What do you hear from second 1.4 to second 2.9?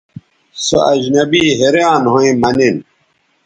حیریان َھویں مہ نِن